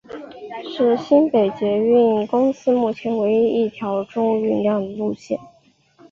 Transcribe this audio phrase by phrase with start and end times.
[0.75, 5.39] 是新北捷运公司目前唯一一条中运量路线。